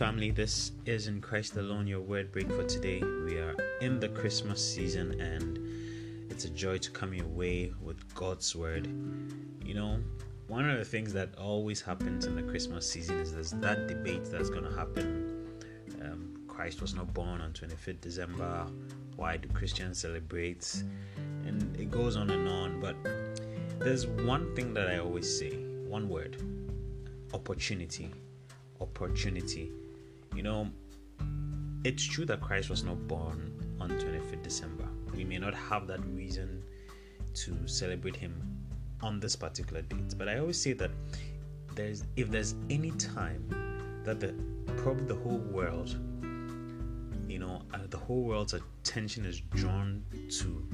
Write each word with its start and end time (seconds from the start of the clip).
family. 0.00 0.30
This 0.30 0.72
is 0.86 1.08
in 1.08 1.20
Christ 1.20 1.56
alone 1.58 1.86
your 1.86 2.00
word 2.00 2.32
break 2.32 2.50
for 2.50 2.64
today. 2.64 3.02
We 3.02 3.36
are 3.36 3.54
in 3.82 4.00
the 4.00 4.08
Christmas 4.08 4.58
season 4.74 5.20
and 5.20 5.58
it's 6.30 6.46
a 6.46 6.48
joy 6.48 6.78
to 6.78 6.90
come 6.90 7.12
your 7.12 7.26
way 7.26 7.74
with 7.82 8.14
God's 8.14 8.56
word. 8.56 8.86
You 9.62 9.74
know, 9.74 9.98
one 10.48 10.70
of 10.70 10.78
the 10.78 10.86
things 10.86 11.12
that 11.12 11.36
always 11.36 11.82
happens 11.82 12.24
in 12.24 12.34
the 12.34 12.42
Christmas 12.42 12.90
season 12.90 13.18
is 13.18 13.34
there's 13.34 13.50
that 13.50 13.88
debate 13.88 14.24
that's 14.24 14.48
going 14.48 14.64
to 14.64 14.74
happen. 14.74 15.46
Um, 16.00 16.44
Christ 16.48 16.80
was 16.80 16.94
not 16.94 17.12
born 17.12 17.42
on 17.42 17.52
25th 17.52 18.00
December. 18.00 18.68
Why 19.16 19.36
do 19.36 19.50
Christians 19.50 19.98
celebrate? 19.98 20.82
And 21.44 21.76
it 21.76 21.90
goes 21.90 22.16
on 22.16 22.30
and 22.30 22.48
on. 22.48 22.80
But 22.80 22.96
there's 23.78 24.06
one 24.06 24.56
thing 24.56 24.72
that 24.72 24.88
I 24.88 24.96
always 24.96 25.38
say 25.38 25.58
one 25.86 26.08
word 26.08 26.42
opportunity 27.34 28.10
opportunity. 28.80 29.70
You 30.34 30.42
know, 30.42 30.70
it's 31.84 32.04
true 32.04 32.24
that 32.26 32.40
Christ 32.40 32.70
was 32.70 32.84
not 32.84 33.06
born 33.08 33.52
on 33.80 33.90
25th 33.90 34.42
December. 34.42 34.84
We 35.14 35.24
may 35.24 35.38
not 35.38 35.54
have 35.54 35.86
that 35.88 36.04
reason 36.06 36.62
to 37.34 37.66
celebrate 37.66 38.16
him 38.16 38.34
on 39.02 39.20
this 39.20 39.36
particular 39.36 39.82
date, 39.82 40.14
but 40.16 40.28
I 40.28 40.38
always 40.38 40.60
say 40.60 40.72
that 40.74 40.90
there's 41.74 42.04
if 42.16 42.30
there's 42.30 42.54
any 42.68 42.90
time 42.92 44.02
that 44.04 44.20
the 44.20 44.34
probably 44.78 45.06
the 45.06 45.14
whole 45.14 45.38
world, 45.38 45.96
you 47.28 47.38
know, 47.38 47.62
uh, 47.72 47.78
the 47.88 47.96
whole 47.96 48.22
world's 48.22 48.54
attention 48.54 49.24
is 49.24 49.40
drawn 49.40 50.04
to 50.30 50.66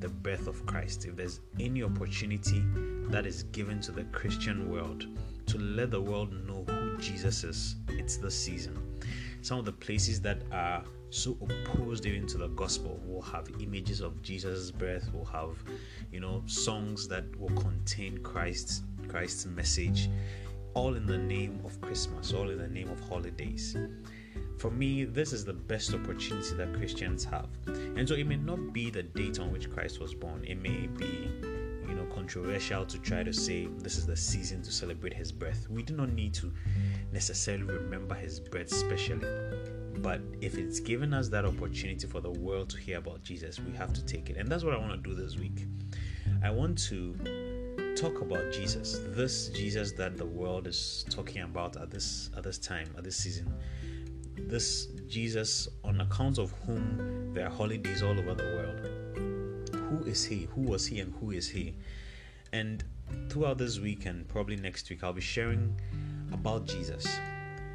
the 0.00 0.08
birth 0.08 0.46
of 0.46 0.64
Christ. 0.66 1.04
If 1.04 1.16
there's 1.16 1.40
any 1.60 1.82
opportunity 1.82 2.62
that 3.08 3.26
is 3.26 3.44
given 3.44 3.80
to 3.82 3.92
the 3.92 4.04
Christian 4.04 4.70
world 4.70 5.06
to 5.46 5.58
let 5.58 5.90
the 5.90 6.00
world 6.00 6.32
know 6.46 6.64
Jesus 6.98 7.44
is, 7.44 7.76
it's 7.88 8.16
the 8.16 8.30
season. 8.30 8.78
Some 9.42 9.58
of 9.58 9.64
the 9.64 9.72
places 9.72 10.20
that 10.22 10.42
are 10.52 10.82
so 11.10 11.36
opposed 11.40 12.04
even 12.06 12.26
to 12.26 12.38
the 12.38 12.48
gospel 12.48 13.00
will 13.06 13.22
have 13.22 13.48
images 13.60 14.00
of 14.00 14.20
Jesus' 14.22 14.70
birth, 14.70 15.12
will 15.12 15.24
have, 15.24 15.56
you 16.10 16.20
know, 16.20 16.42
songs 16.46 17.06
that 17.08 17.24
will 17.38 17.54
contain 17.56 18.18
Christ's 18.18 18.82
Christ's 19.08 19.46
message, 19.46 20.10
all 20.74 20.94
in 20.94 21.06
the 21.06 21.18
name 21.18 21.60
of 21.64 21.80
Christmas, 21.80 22.32
all 22.32 22.50
in 22.50 22.58
the 22.58 22.68
name 22.68 22.90
of 22.90 23.00
holidays. 23.00 23.76
For 24.58 24.70
me, 24.70 25.04
this 25.04 25.32
is 25.32 25.44
the 25.44 25.52
best 25.52 25.94
opportunity 25.94 26.54
that 26.56 26.74
Christians 26.74 27.24
have. 27.24 27.48
And 27.66 28.08
so 28.08 28.14
it 28.14 28.26
may 28.26 28.36
not 28.36 28.72
be 28.72 28.90
the 28.90 29.02
date 29.02 29.38
on 29.38 29.52
which 29.52 29.70
Christ 29.70 30.00
was 30.00 30.14
born. 30.14 30.44
It 30.44 30.60
may 30.60 30.86
be 30.86 31.30
you 31.88 31.94
know 31.94 32.04
controversial 32.06 32.84
to 32.86 32.98
try 32.98 33.22
to 33.22 33.32
say 33.32 33.68
this 33.78 33.96
is 33.96 34.06
the 34.06 34.16
season 34.16 34.62
to 34.62 34.72
celebrate 34.72 35.12
his 35.12 35.32
birth. 35.32 35.66
We 35.70 35.82
do 35.82 35.94
not 35.94 36.12
need 36.12 36.34
to 36.34 36.52
necessarily 37.12 37.64
remember 37.64 38.14
his 38.14 38.40
birth 38.40 38.70
specially. 38.70 39.26
But 39.98 40.20
if 40.40 40.58
it's 40.58 40.80
given 40.80 41.14
us 41.14 41.28
that 41.30 41.44
opportunity 41.44 42.06
for 42.06 42.20
the 42.20 42.30
world 42.30 42.70
to 42.70 42.78
hear 42.78 42.98
about 42.98 43.22
Jesus, 43.22 43.58
we 43.58 43.74
have 43.76 43.92
to 43.94 44.04
take 44.04 44.28
it. 44.28 44.36
And 44.36 44.48
that's 44.48 44.62
what 44.62 44.74
I 44.74 44.78
want 44.78 44.92
to 44.92 44.98
do 44.98 45.14
this 45.14 45.36
week. 45.36 45.66
I 46.42 46.50
want 46.50 46.78
to 46.88 47.94
talk 47.96 48.20
about 48.20 48.52
Jesus, 48.52 49.00
this 49.08 49.48
Jesus 49.48 49.92
that 49.92 50.18
the 50.18 50.26
world 50.26 50.66
is 50.66 51.04
talking 51.08 51.42
about 51.42 51.76
at 51.76 51.90
this 51.90 52.30
at 52.36 52.44
this 52.44 52.58
time, 52.58 52.88
at 52.96 53.04
this 53.04 53.16
season. 53.16 53.52
This 54.36 54.86
Jesus 55.08 55.66
on 55.82 56.00
account 56.02 56.38
of 56.38 56.52
whom 56.66 57.32
there 57.32 57.46
are 57.46 57.50
holidays 57.50 58.02
all 58.02 58.18
over 58.18 58.34
the 58.34 58.44
world. 58.44 59.35
Who 59.88 60.04
is 60.04 60.24
he? 60.24 60.48
Who 60.54 60.62
was 60.62 60.86
he 60.86 61.00
and 61.00 61.14
who 61.20 61.30
is 61.30 61.48
he? 61.48 61.74
And 62.52 62.84
throughout 63.28 63.58
this 63.58 63.78
week 63.78 64.06
and 64.06 64.26
probably 64.28 64.56
next 64.56 64.88
week 64.90 65.04
I'll 65.04 65.12
be 65.12 65.20
sharing 65.20 65.80
about 66.32 66.66
Jesus 66.66 67.06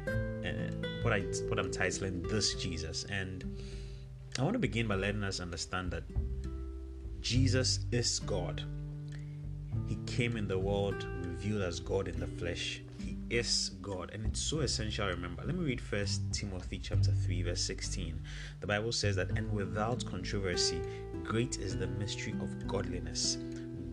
and 0.06 0.86
what 1.02 1.12
I 1.12 1.20
what 1.48 1.58
I'm 1.58 1.70
titling 1.70 2.28
this 2.28 2.54
Jesus 2.54 3.04
and 3.04 3.58
I 4.38 4.42
want 4.42 4.54
to 4.54 4.58
begin 4.58 4.88
by 4.88 4.96
letting 4.96 5.22
us 5.24 5.40
understand 5.40 5.90
that 5.92 6.04
Jesus 7.20 7.80
is 7.92 8.18
God. 8.20 8.62
He 9.88 9.96
came 10.06 10.36
in 10.36 10.48
the 10.48 10.58
world 10.58 11.06
revealed 11.24 11.62
as 11.62 11.80
God 11.80 12.08
in 12.08 12.18
the 12.18 12.26
flesh. 12.26 12.82
He 12.98 13.16
is 13.30 13.70
God, 13.80 14.10
and 14.12 14.24
it's 14.26 14.40
so 14.40 14.60
essential. 14.60 15.06
Remember, 15.06 15.42
let 15.44 15.56
me 15.56 15.64
read 15.64 15.80
First 15.80 16.22
Timothy 16.32 16.78
chapter 16.78 17.10
three, 17.10 17.42
verse 17.42 17.60
sixteen. 17.60 18.20
The 18.60 18.66
Bible 18.66 18.92
says 18.92 19.16
that, 19.16 19.30
and 19.36 19.52
without 19.52 20.04
controversy, 20.04 20.80
great 21.24 21.58
is 21.58 21.76
the 21.76 21.86
mystery 21.86 22.34
of 22.40 22.66
godliness. 22.66 23.38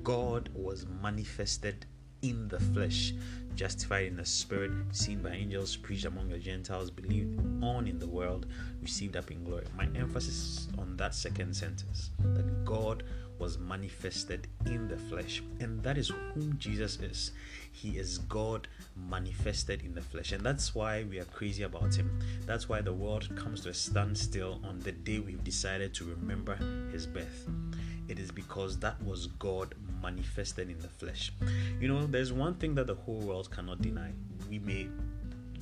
God 0.04 0.50
was 0.54 0.86
manifested 1.02 1.86
in 2.22 2.48
the 2.48 2.60
flesh, 2.60 3.14
justified 3.56 4.08
in 4.08 4.16
the 4.18 4.26
spirit, 4.26 4.72
seen 4.92 5.22
by 5.22 5.32
angels, 5.32 5.76
preached 5.76 6.06
among 6.06 6.30
the 6.30 6.38
Gentiles, 6.38 6.90
believed 6.90 7.40
on 7.64 7.88
in 7.88 8.00
the 8.00 8.08
world, 8.08 8.46
received 8.82 9.16
up 9.16 9.32
in 9.32 9.44
glory. 9.44 9.66
My 9.78 9.88
emphasis 9.96 10.68
on 10.78 10.98
that 10.98 11.16
second 11.16 11.56
sentence 11.56 12.12
that 12.20 12.66
God 12.66 13.04
was 13.40 13.58
manifested 13.58 14.48
in 14.66 14.88
the 14.88 14.98
flesh, 14.98 15.42
and 15.60 15.82
that 15.84 15.98
is 15.98 16.10
whom 16.10 16.58
Jesus 16.60 17.00
is. 17.00 17.32
He 17.72 17.98
is 17.98 18.18
God 18.20 18.68
manifested 18.96 19.82
in 19.84 19.96
the 19.96 20.02
flesh, 20.02 20.32
and 20.32 20.46
that's 20.46 20.76
why 20.76 21.04
we 21.04 21.20
are 21.20 21.26
crazy 21.26 21.64
about 21.64 21.96
Him. 21.96 22.20
That's 22.46 22.68
why 22.68 22.82
the 22.82 22.94
world 22.94 23.30
comes 23.36 23.62
to 23.62 23.70
a 23.70 23.74
standstill 23.74 24.60
on 24.64 24.80
the 24.80 24.92
day 24.92 25.20
we've 25.20 25.44
decided 25.44 25.94
to 25.96 26.06
remember 26.06 26.56
His 26.92 27.06
birth. 27.08 27.48
It 28.10 28.20
is 28.20 28.32
because 28.32 28.78
that 28.80 29.02
was 29.04 29.28
God 29.28 29.76
manifested 30.02 30.70
in 30.70 30.80
the 30.80 30.88
flesh. 30.88 31.32
You 31.80 31.88
know, 31.88 32.08
there's 32.08 32.34
one 32.34 32.56
thing 32.56 32.76
that 32.76 32.88
the 32.88 32.96
whole 32.96 33.20
world 33.20 33.52
cannot 33.52 33.82
deny. 33.82 34.12
We 34.50 34.60
may, 34.60 34.90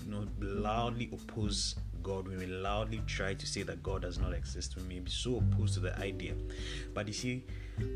you 0.06 0.08
know, 0.12 0.26
loudly 0.40 1.10
oppose 1.12 1.76
God. 2.08 2.28
We 2.28 2.38
may 2.38 2.46
loudly 2.46 3.02
try 3.06 3.34
to 3.34 3.46
say 3.46 3.64
that 3.64 3.84
God 3.84 4.04
does 4.04 4.18
not 4.18 4.34
exist. 4.34 4.78
We 4.78 4.84
may 4.84 5.00
be 5.00 5.12
so 5.12 5.38
opposed 5.38 5.74
to 5.74 5.82
the 5.82 6.00
idea. 6.00 6.34
But 6.94 7.08
you 7.08 7.14
see, 7.14 7.44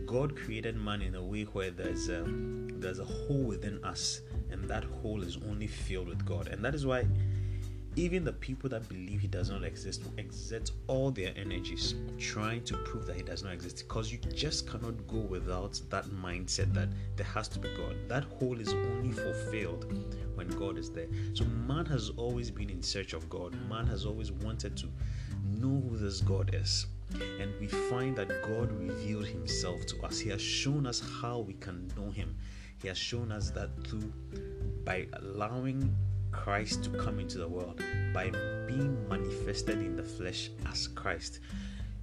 God 0.05 0.35
created 0.35 0.75
man 0.75 1.01
in 1.01 1.15
a 1.15 1.23
way 1.23 1.43
where 1.43 1.71
there's 1.71 2.09
a, 2.09 2.25
there's 2.27 2.99
a 2.99 3.05
hole 3.05 3.43
within 3.43 3.81
us, 3.85 4.19
and 4.51 4.69
that 4.69 4.83
hole 4.83 5.23
is 5.23 5.37
only 5.49 5.67
filled 5.67 6.09
with 6.09 6.25
God. 6.25 6.49
And 6.49 6.63
that 6.65 6.75
is 6.75 6.85
why 6.85 7.05
even 7.95 8.23
the 8.23 8.33
people 8.33 8.69
that 8.69 8.87
believe 8.87 9.19
he 9.19 9.27
does 9.27 9.49
not 9.49 9.63
exist 9.63 10.03
will 10.03 10.13
exert 10.17 10.71
all 10.87 11.11
their 11.11 11.33
energies 11.35 11.95
trying 12.17 12.63
to 12.63 12.77
prove 12.77 13.05
that 13.05 13.17
he 13.17 13.21
does 13.21 13.43
not 13.43 13.53
exist 13.53 13.85
because 13.87 14.11
you 14.11 14.17
just 14.33 14.65
cannot 14.65 14.95
go 15.07 15.17
without 15.17 15.79
that 15.89 16.05
mindset 16.05 16.73
that 16.73 16.87
there 17.17 17.25
has 17.25 17.49
to 17.49 17.59
be 17.59 17.67
God. 17.75 17.95
That 18.07 18.23
hole 18.39 18.59
is 18.59 18.73
only 18.73 19.11
fulfilled 19.11 19.93
when 20.41 20.57
God 20.57 20.77
is 20.77 20.89
there. 20.89 21.07
So 21.33 21.45
man 21.45 21.85
has 21.85 22.09
always 22.17 22.49
been 22.49 22.69
in 22.69 22.81
search 22.81 23.13
of 23.13 23.29
God. 23.29 23.55
Man 23.69 23.85
has 23.85 24.05
always 24.05 24.31
wanted 24.31 24.75
to 24.77 24.87
know 25.45 25.83
who 25.87 25.97
this 25.97 26.21
God 26.21 26.55
is. 26.55 26.87
And 27.39 27.53
we 27.59 27.67
find 27.67 28.15
that 28.15 28.29
God 28.41 28.71
revealed 28.71 29.27
himself 29.27 29.85
to 29.87 30.01
us. 30.03 30.19
He 30.19 30.29
has 30.29 30.41
shown 30.41 30.87
us 30.87 31.03
how 31.21 31.39
we 31.39 31.53
can 31.53 31.91
know 31.95 32.09
him. 32.09 32.35
He 32.81 32.87
has 32.87 32.97
shown 32.97 33.31
us 33.31 33.51
that 33.51 33.69
through 33.85 34.11
by 34.83 35.07
allowing 35.13 35.95
Christ 36.31 36.85
to 36.85 36.89
come 36.89 37.19
into 37.19 37.37
the 37.37 37.47
world 37.47 37.79
by 38.11 38.31
being 38.65 38.97
manifested 39.07 39.77
in 39.77 39.95
the 39.95 40.03
flesh 40.03 40.49
as 40.65 40.87
Christ. 40.87 41.41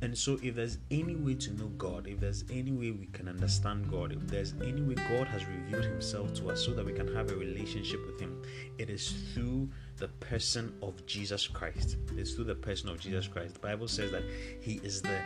And 0.00 0.16
so, 0.16 0.38
if 0.42 0.54
there's 0.54 0.78
any 0.92 1.16
way 1.16 1.34
to 1.34 1.52
know 1.54 1.66
God, 1.76 2.06
if 2.06 2.20
there's 2.20 2.44
any 2.52 2.70
way 2.70 2.92
we 2.92 3.06
can 3.06 3.28
understand 3.28 3.90
God, 3.90 4.12
if 4.12 4.20
there's 4.28 4.54
any 4.62 4.80
way 4.80 4.94
God 4.94 5.26
has 5.26 5.44
revealed 5.44 5.84
Himself 5.84 6.32
to 6.34 6.50
us 6.50 6.64
so 6.64 6.72
that 6.74 6.86
we 6.86 6.92
can 6.92 7.12
have 7.16 7.32
a 7.32 7.34
relationship 7.34 8.06
with 8.06 8.20
Him, 8.20 8.40
it 8.78 8.90
is 8.90 9.12
through 9.34 9.68
the 9.96 10.06
person 10.20 10.72
of 10.82 11.04
Jesus 11.06 11.48
Christ. 11.48 11.96
It's 12.16 12.34
through 12.34 12.44
the 12.44 12.54
person 12.54 12.90
of 12.90 13.00
Jesus 13.00 13.26
Christ. 13.26 13.54
The 13.54 13.60
Bible 13.60 13.88
says 13.88 14.12
that 14.12 14.22
He 14.60 14.74
is 14.84 15.02
the 15.02 15.18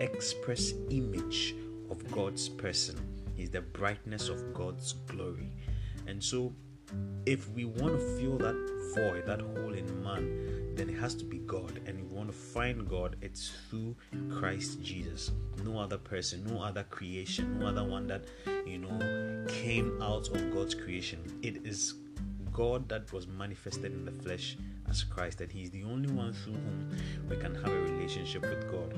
express 0.00 0.74
image 0.90 1.54
of 1.90 2.10
God's 2.10 2.50
person, 2.50 3.00
He's 3.34 3.50
the 3.50 3.62
brightness 3.62 4.28
of 4.28 4.52
God's 4.52 4.92
glory. 5.06 5.52
And 6.06 6.22
so, 6.22 6.52
if 7.24 7.48
we 7.50 7.64
want 7.64 7.98
to 7.98 8.18
fill 8.18 8.36
that 8.38 8.92
void, 8.94 9.24
that 9.26 9.40
hole 9.40 9.72
in 9.72 10.02
man, 10.02 10.67
then 10.78 10.88
it 10.88 10.98
has 10.98 11.14
to 11.16 11.24
be 11.24 11.38
God. 11.38 11.80
And 11.86 11.98
if 11.98 12.06
we 12.06 12.16
want 12.16 12.30
to 12.30 12.36
find 12.36 12.88
God, 12.88 13.16
it's 13.20 13.50
through 13.68 13.96
Christ 14.30 14.80
Jesus. 14.80 15.32
No 15.64 15.78
other 15.78 15.98
person, 15.98 16.44
no 16.46 16.62
other 16.62 16.84
creation, 16.84 17.58
no 17.58 17.66
other 17.66 17.84
one 17.84 18.06
that, 18.06 18.24
you 18.64 18.78
know, 18.78 19.44
came 19.48 20.00
out 20.00 20.28
of 20.28 20.54
God's 20.54 20.74
creation. 20.74 21.18
It 21.42 21.66
is 21.66 21.94
God 22.52 22.88
that 22.88 23.12
was 23.12 23.26
manifested 23.26 23.92
in 23.92 24.04
the 24.04 24.12
flesh 24.12 24.56
as 24.88 25.02
Christ, 25.02 25.40
and 25.40 25.50
He's 25.50 25.70
the 25.70 25.82
only 25.82 26.10
one 26.12 26.32
through 26.32 26.54
whom 26.54 26.96
we 27.28 27.36
can 27.36 27.54
have 27.56 27.72
a 27.72 27.80
relationship 27.80 28.42
with 28.42 28.70
God. 28.70 28.94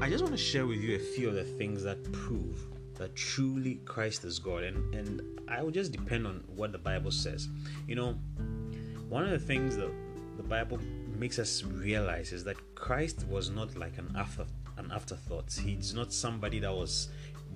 I 0.00 0.10
just 0.10 0.24
want 0.24 0.34
to 0.34 0.42
share 0.42 0.66
with 0.66 0.80
you 0.80 0.96
a 0.96 0.98
few 0.98 1.28
of 1.28 1.34
the 1.34 1.44
things 1.44 1.84
that 1.84 2.12
prove 2.12 2.66
that 2.94 3.14
truly 3.14 3.76
Christ 3.84 4.24
is 4.24 4.38
God, 4.38 4.64
and 4.64 4.94
and 4.94 5.22
I 5.48 5.62
will 5.62 5.70
just 5.70 5.92
depend 5.92 6.26
on 6.26 6.42
what 6.54 6.72
the 6.72 6.78
Bible 6.78 7.10
says. 7.10 7.48
You 7.86 7.94
know, 7.94 8.18
one 9.08 9.24
of 9.24 9.30
the 9.30 9.38
things 9.38 9.76
that 9.76 9.90
the 10.36 10.42
Bible 10.42 10.78
makes 11.18 11.38
us 11.38 11.62
realize 11.64 12.32
is 12.32 12.44
that 12.44 12.56
Christ 12.74 13.26
was 13.28 13.50
not 13.50 13.76
like 13.76 13.98
an 13.98 14.14
after 14.16 14.44
an 14.76 14.90
afterthought. 14.92 15.52
He's 15.52 15.94
not 15.94 16.12
somebody 16.12 16.58
that 16.60 16.72
was 16.72 17.08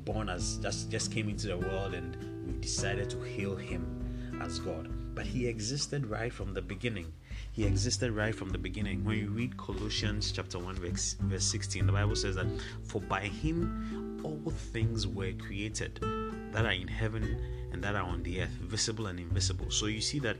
born 0.04 0.28
as 0.28 0.56
just 0.58 0.90
just 0.90 1.12
came 1.12 1.28
into 1.28 1.48
the 1.48 1.58
world 1.58 1.94
and 1.94 2.16
we 2.46 2.52
decided 2.60 3.10
to 3.10 3.20
hail 3.20 3.56
him 3.56 4.38
as 4.40 4.58
God. 4.58 4.88
But 5.14 5.26
he 5.26 5.46
existed 5.46 6.06
right 6.06 6.32
from 6.32 6.54
the 6.54 6.62
beginning. 6.62 7.12
He 7.52 7.64
existed 7.64 8.12
right 8.12 8.34
from 8.34 8.50
the 8.50 8.58
beginning. 8.58 9.04
When 9.04 9.18
you 9.18 9.28
read 9.28 9.56
Colossians 9.56 10.32
chapter 10.32 10.58
1 10.58 10.76
verse, 10.76 11.16
verse 11.20 11.44
16, 11.44 11.86
the 11.86 11.92
Bible 11.92 12.16
says 12.16 12.36
that 12.36 12.46
for 12.84 13.00
by 13.02 13.22
him 13.22 14.20
all 14.24 14.50
things 14.50 15.06
were 15.06 15.32
created 15.32 16.00
that 16.52 16.64
are 16.64 16.72
in 16.72 16.88
heaven 16.88 17.38
and 17.72 17.82
that 17.84 17.94
are 17.94 18.02
on 18.02 18.22
the 18.22 18.42
earth, 18.42 18.50
visible 18.62 19.06
and 19.06 19.20
invisible. 19.20 19.70
So 19.70 19.86
you 19.86 20.00
see 20.00 20.18
that 20.20 20.36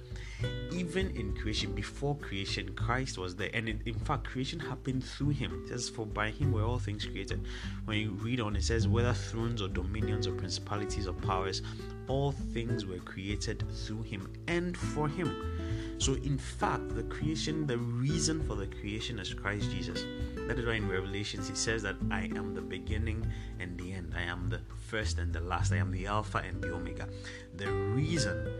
even 0.72 1.10
in 1.16 1.34
creation, 1.36 1.72
before 1.72 2.16
creation, 2.16 2.74
Christ 2.74 3.18
was 3.18 3.36
there. 3.36 3.50
And 3.54 3.68
in, 3.68 3.94
fact, 3.94 4.24
creation 4.24 4.58
happened 4.58 5.04
through 5.04 5.30
him. 5.30 5.62
It 5.64 5.68
says, 5.68 5.88
For 5.88 6.06
by 6.06 6.30
him 6.30 6.52
were 6.52 6.64
all 6.64 6.78
things 6.78 7.04
created. 7.04 7.46
When 7.84 7.98
you 7.98 8.10
read 8.12 8.40
on, 8.40 8.56
it 8.56 8.64
says, 8.64 8.88
Whether 8.88 9.12
thrones 9.12 9.62
or 9.62 9.68
dominions 9.68 10.26
or 10.26 10.32
principalities 10.32 11.06
or 11.06 11.12
powers, 11.12 11.62
all 12.08 12.32
things 12.32 12.84
were 12.84 12.98
created 12.98 13.64
through 13.70 14.02
him 14.02 14.32
and 14.48 14.76
for 14.76 15.08
him. 15.08 15.96
So, 15.98 16.14
in 16.14 16.38
fact, 16.38 16.94
the 16.94 17.04
creation, 17.04 17.66
the 17.66 17.78
reason 17.78 18.42
for 18.42 18.56
the 18.56 18.66
creation 18.66 19.18
is 19.18 19.32
Christ 19.34 19.70
Jesus. 19.70 20.04
That 20.50 20.58
is 20.58 20.66
why 20.66 20.74
in 20.74 20.88
Revelations 20.88 21.48
he 21.48 21.54
says 21.54 21.80
that 21.84 21.94
I 22.10 22.22
am 22.34 22.56
the 22.56 22.60
beginning 22.60 23.24
and 23.60 23.78
the 23.78 23.92
end. 23.92 24.14
I 24.16 24.22
am 24.22 24.48
the 24.48 24.58
first 24.88 25.20
and 25.20 25.32
the 25.32 25.38
last. 25.38 25.70
I 25.70 25.76
am 25.76 25.92
the 25.92 26.08
Alpha 26.08 26.38
and 26.38 26.60
the 26.60 26.74
Omega. 26.74 27.08
The 27.54 27.70
reason 27.70 28.50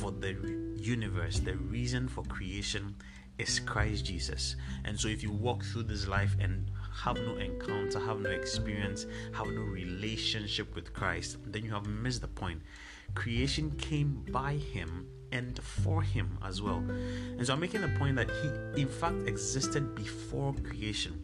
for 0.00 0.10
the 0.10 0.34
universe, 0.76 1.38
the 1.38 1.54
reason 1.54 2.08
for 2.08 2.24
creation 2.24 2.96
is 3.38 3.60
Christ 3.60 4.06
Jesus. 4.06 4.56
And 4.84 4.98
so 4.98 5.06
if 5.06 5.22
you 5.22 5.30
walk 5.30 5.62
through 5.62 5.84
this 5.84 6.08
life 6.08 6.34
and 6.40 6.68
have 7.04 7.16
no 7.16 7.36
encounter, 7.36 8.00
have 8.00 8.18
no 8.18 8.30
experience, 8.30 9.06
have 9.32 9.46
no 9.46 9.62
relationship 9.62 10.74
with 10.74 10.92
Christ, 10.92 11.36
then 11.46 11.64
you 11.64 11.70
have 11.70 11.86
missed 11.86 12.22
the 12.22 12.26
point. 12.26 12.60
Creation 13.14 13.70
came 13.78 14.26
by 14.32 14.54
him 14.54 15.06
and 15.30 15.62
for 15.62 16.02
him 16.02 16.38
as 16.44 16.60
well. 16.60 16.82
And 17.38 17.46
so 17.46 17.52
I'm 17.52 17.60
making 17.60 17.82
the 17.82 17.94
point 18.00 18.16
that 18.16 18.30
he, 18.30 18.82
in 18.82 18.88
fact, 18.88 19.28
existed 19.28 19.94
before 19.94 20.52
creation. 20.64 21.22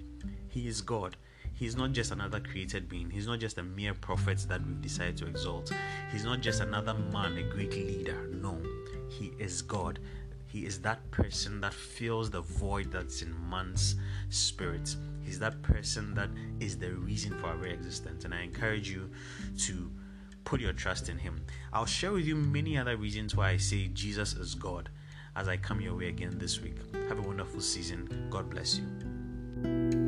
He 0.53 0.69
is 0.69 0.83
God. 0.83 1.17
He's 1.55 1.77
not 1.77 1.93
just 1.93 2.13
another 2.13 2.39
created 2.39 2.87
being. 2.87 3.09
He's 3.09 3.27
not 3.27 3.41
just 3.41 3.57
a 3.57 3.63
mere 3.63 3.95
prophet 3.95 4.45
that 4.49 4.67
we've 4.67 4.83
decided 4.83 5.17
to 5.19 5.27
exalt. 5.27 5.73
He's 6.11 6.25
not 6.25 6.43
just 6.43 6.61
another 6.61 6.93
man, 6.93 7.39
a 7.39 7.43
great 7.43 7.73
leader. 7.73 8.29
No, 8.31 8.61
he 9.09 9.33
is 9.39 9.63
God. 9.63 9.99
He 10.47 10.67
is 10.67 10.79
that 10.81 11.11
person 11.11 11.63
that 11.63 11.73
fills 11.73 12.31
the 12.31 12.43
void 12.43 12.93
that's 12.93 13.23
in 13.23 13.35
man's 13.49 13.97
spirit. 14.29 14.95
He's 15.23 15.39
that 15.39 15.63
person 15.63 16.13
that 16.15 16.29
is 16.61 16.77
the 16.77 16.91
reason 16.91 17.39
for 17.39 17.47
our 17.47 17.57
very 17.57 17.73
existence. 17.73 18.27
And 18.27 18.35
I 18.35 18.43
encourage 18.43 18.91
you 18.91 19.11
to 19.61 19.91
put 20.45 20.61
your 20.61 20.75
trust 20.75 21.09
in 21.09 21.17
Him. 21.17 21.47
I'll 21.73 21.87
share 21.87 22.13
with 22.13 22.27
you 22.27 22.37
many 22.37 22.77
other 22.77 22.99
reasons 22.99 23.35
why 23.35 23.51
I 23.51 23.57
say 23.57 23.89
Jesus 23.89 24.35
is 24.35 24.55
God 24.55 24.91
as 25.35 25.49
I 25.49 25.57
come 25.57 25.81
your 25.81 25.97
way 25.97 26.09
again 26.09 26.37
this 26.37 26.61
week. 26.61 26.77
Have 27.09 27.19
a 27.19 27.23
wonderful 27.23 27.63
season. 27.63 28.27
God 28.29 28.51
bless 28.51 28.79
you. 28.79 30.02